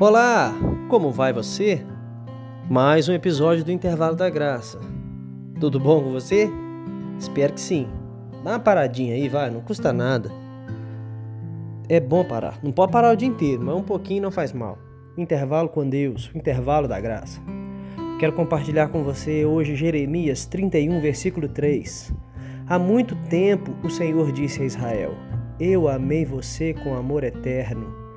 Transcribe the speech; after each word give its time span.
Olá, 0.00 0.54
como 0.88 1.10
vai 1.10 1.30
você? 1.30 1.84
Mais 2.70 3.06
um 3.06 3.12
episódio 3.12 3.62
do 3.62 3.70
Intervalo 3.70 4.16
da 4.16 4.30
Graça. 4.30 4.80
Tudo 5.60 5.78
bom 5.78 6.02
com 6.02 6.10
você? 6.10 6.48
Espero 7.18 7.52
que 7.52 7.60
sim. 7.60 7.86
Dá 8.42 8.52
uma 8.52 8.58
paradinha 8.58 9.14
aí, 9.14 9.28
vai, 9.28 9.50
não 9.50 9.60
custa 9.60 9.92
nada. 9.92 10.30
É 11.86 12.00
bom 12.00 12.24
parar. 12.24 12.58
Não 12.62 12.72
pode 12.72 12.92
parar 12.92 13.12
o 13.12 13.16
dia 13.16 13.28
inteiro, 13.28 13.62
mas 13.62 13.76
um 13.76 13.82
pouquinho 13.82 14.22
não 14.22 14.30
faz 14.30 14.54
mal. 14.54 14.78
Intervalo 15.18 15.68
com 15.68 15.86
Deus, 15.86 16.30
intervalo 16.34 16.88
da 16.88 16.98
graça. 16.98 17.38
Quero 18.18 18.32
compartilhar 18.32 18.88
com 18.88 19.04
você 19.04 19.44
hoje 19.44 19.76
Jeremias 19.76 20.46
31, 20.46 20.98
versículo 21.02 21.46
3. 21.46 22.10
Há 22.66 22.78
muito 22.78 23.14
tempo 23.28 23.76
o 23.84 23.90
Senhor 23.90 24.32
disse 24.32 24.62
a 24.62 24.64
Israel: 24.64 25.12
Eu 25.60 25.88
amei 25.88 26.24
você 26.24 26.72
com 26.72 26.94
amor 26.94 27.22
eterno, 27.22 28.09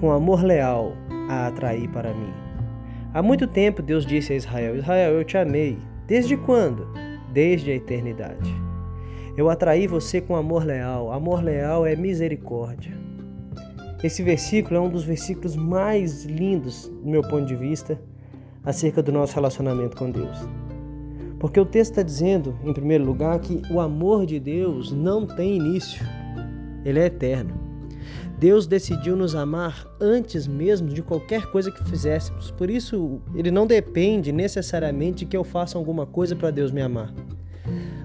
com 0.00 0.10
amor 0.10 0.42
leal 0.42 0.94
a 1.28 1.46
atrair 1.48 1.88
para 1.90 2.14
mim. 2.14 2.32
Há 3.12 3.22
muito 3.22 3.46
tempo 3.46 3.82
Deus 3.82 4.06
disse 4.06 4.32
a 4.32 4.36
Israel: 4.36 4.76
Israel, 4.76 5.12
eu 5.12 5.24
te 5.24 5.36
amei. 5.36 5.78
Desde 6.06 6.36
quando? 6.36 6.88
Desde 7.32 7.70
a 7.70 7.74
eternidade. 7.74 8.52
Eu 9.36 9.48
atraí 9.48 9.86
você 9.86 10.20
com 10.20 10.34
amor 10.34 10.64
leal. 10.64 11.12
Amor 11.12 11.42
leal 11.42 11.86
é 11.86 11.94
misericórdia. 11.94 12.98
Esse 14.02 14.22
versículo 14.22 14.76
é 14.76 14.80
um 14.80 14.88
dos 14.88 15.04
versículos 15.04 15.54
mais 15.54 16.24
lindos, 16.24 16.88
do 16.88 17.08
meu 17.08 17.22
ponto 17.22 17.44
de 17.44 17.54
vista, 17.54 18.00
acerca 18.64 19.02
do 19.02 19.12
nosso 19.12 19.34
relacionamento 19.34 19.96
com 19.96 20.10
Deus. 20.10 20.36
Porque 21.38 21.60
o 21.60 21.66
texto 21.66 21.92
está 21.92 22.02
dizendo, 22.02 22.58
em 22.64 22.72
primeiro 22.72 23.04
lugar, 23.04 23.38
que 23.40 23.62
o 23.70 23.78
amor 23.78 24.26
de 24.26 24.40
Deus 24.40 24.90
não 24.90 25.26
tem 25.26 25.56
início, 25.56 26.04
ele 26.84 26.98
é 26.98 27.06
eterno. 27.06 27.69
Deus 28.38 28.66
decidiu 28.66 29.16
nos 29.16 29.34
amar 29.34 29.86
antes 30.00 30.46
mesmo 30.46 30.88
de 30.88 31.02
qualquer 31.02 31.46
coisa 31.50 31.70
que 31.70 31.84
fizéssemos. 31.84 32.50
Por 32.50 32.70
isso, 32.70 33.20
ele 33.34 33.50
não 33.50 33.66
depende 33.66 34.32
necessariamente 34.32 35.26
que 35.26 35.36
eu 35.36 35.44
faça 35.44 35.76
alguma 35.76 36.06
coisa 36.06 36.34
para 36.34 36.50
Deus 36.50 36.70
me 36.70 36.80
amar. 36.80 37.12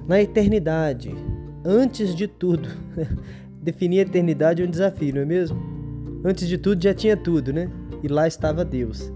Na 0.07 0.21
eternidade, 0.21 1.15
antes 1.63 2.13
de 2.13 2.27
tudo, 2.27 2.69
definir 3.61 3.99
a 3.99 4.03
eternidade 4.03 4.61
é 4.61 4.65
um 4.65 4.69
desafio, 4.69 5.15
não 5.15 5.21
é 5.21 5.25
mesmo? 5.25 5.57
Antes 6.23 6.47
de 6.47 6.57
tudo 6.57 6.83
já 6.83 6.93
tinha 6.93 7.15
tudo, 7.15 7.53
né? 7.53 7.69
E 8.03 8.07
lá 8.07 8.27
estava 8.27 8.65
Deus, 8.65 9.11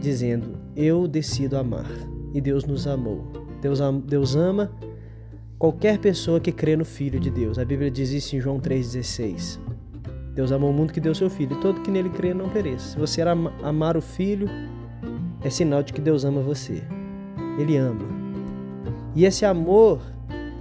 dizendo: 0.00 0.58
Eu 0.76 1.08
decido 1.08 1.56
amar. 1.56 1.90
E 2.32 2.40
Deus 2.40 2.64
nos 2.64 2.86
amou. 2.86 3.26
Deus, 3.60 3.80
Deus 4.06 4.36
ama 4.36 4.70
qualquer 5.58 5.98
pessoa 5.98 6.40
que 6.40 6.52
crê 6.52 6.76
no 6.76 6.84
Filho 6.84 7.20
de 7.20 7.30
Deus. 7.30 7.58
A 7.58 7.64
Bíblia 7.64 7.90
diz 7.90 8.10
isso 8.10 8.36
em 8.36 8.40
João 8.40 8.58
3,16. 8.58 9.58
Deus 10.34 10.52
amou 10.52 10.70
o 10.70 10.72
mundo 10.72 10.92
que 10.92 11.00
deu 11.00 11.14
seu 11.14 11.28
Filho, 11.28 11.56
e 11.56 11.60
todo 11.60 11.80
que 11.80 11.90
nele 11.90 12.10
crê 12.10 12.32
não 12.32 12.48
pereça. 12.48 12.90
Se 12.90 12.98
você 12.98 13.22
amar 13.62 13.96
o 13.96 14.00
Filho, 14.00 14.48
é 15.42 15.50
sinal 15.50 15.82
de 15.82 15.92
que 15.92 16.00
Deus 16.00 16.24
ama 16.24 16.40
você. 16.40 16.82
Ele 17.58 17.76
ama. 17.76 18.00
E 19.14 19.24
esse 19.24 19.44
amor 19.44 20.00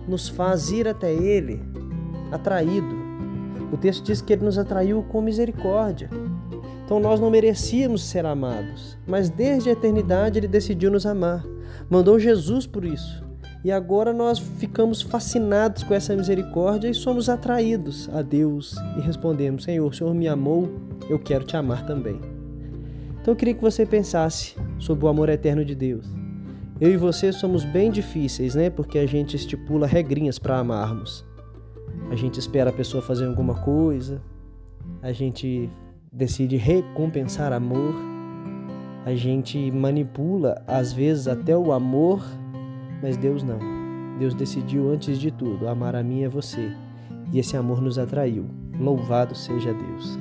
nos 0.07 0.27
faz 0.27 0.71
ir 0.71 0.87
até 0.87 1.13
Ele 1.13 1.61
atraído. 2.31 2.97
O 3.71 3.77
texto 3.77 4.03
diz 4.03 4.21
que 4.21 4.33
Ele 4.33 4.45
nos 4.45 4.57
atraiu 4.57 5.03
com 5.03 5.21
misericórdia. 5.21 6.09
Então 6.83 6.99
nós 6.99 7.19
não 7.19 7.29
merecíamos 7.29 8.03
ser 8.03 8.25
amados, 8.25 8.97
mas 9.07 9.29
desde 9.29 9.69
a 9.69 9.73
eternidade 9.73 10.39
Ele 10.39 10.47
decidiu 10.47 10.89
nos 10.89 11.05
amar. 11.05 11.45
Mandou 11.87 12.17
Jesus 12.17 12.65
por 12.65 12.83
isso. 12.83 13.28
E 13.63 13.71
agora 13.71 14.13
nós 14.13 14.39
ficamos 14.39 15.01
fascinados 15.01 15.83
com 15.83 15.93
essa 15.93 16.15
misericórdia 16.15 16.87
e 16.87 16.93
somos 16.93 17.27
atraídos 17.27 18.09
a 18.13 18.21
Deus 18.21 18.75
e 18.97 19.01
respondemos: 19.01 19.63
Senhor, 19.63 19.85
o 19.85 19.93
Senhor 19.93 20.13
me 20.13 20.27
amou, 20.27 20.69
eu 21.09 21.19
quero 21.19 21.43
te 21.43 21.57
amar 21.57 21.85
também. 21.85 22.19
Então 23.21 23.33
eu 23.33 23.35
queria 23.35 23.53
que 23.53 23.61
você 23.61 23.85
pensasse 23.85 24.55
sobre 24.79 25.05
o 25.05 25.09
amor 25.09 25.27
eterno 25.27 25.65
de 25.65 25.75
Deus. 25.75 26.07
Eu 26.79 26.89
e 26.89 26.95
você 26.95 27.33
somos 27.33 27.65
bem 27.65 27.91
difíceis, 27.91 28.55
né? 28.55 28.69
Porque 28.69 28.97
a 28.97 29.05
gente 29.05 29.35
estipula 29.35 29.85
regrinhas 29.85 30.39
para 30.39 30.57
amarmos. 30.57 31.25
A 32.09 32.15
gente 32.15 32.39
espera 32.39 32.69
a 32.69 32.73
pessoa 32.73 33.03
fazer 33.03 33.25
alguma 33.25 33.55
coisa, 33.55 34.21
a 35.01 35.11
gente 35.11 35.69
decide 36.11 36.55
recompensar 36.55 37.51
amor, 37.51 37.93
a 39.05 39.13
gente 39.13 39.69
manipula 39.71 40.63
às 40.65 40.93
vezes 40.93 41.27
até 41.27 41.57
o 41.57 41.73
amor 41.73 42.23
mas 43.01 43.17
Deus 43.17 43.43
não. 43.43 43.59
Deus 44.17 44.33
decidiu 44.33 44.91
antes 44.91 45.17
de 45.17 45.31
tudo 45.31 45.67
amar 45.67 45.95
a 45.95 46.03
mim 46.03 46.21
e 46.21 46.25
a 46.25 46.29
você, 46.29 46.71
e 47.31 47.39
esse 47.39 47.55
amor 47.55 47.81
nos 47.81 47.97
atraiu. 47.97 48.45
Louvado 48.77 49.33
seja 49.33 49.73
Deus. 49.73 50.19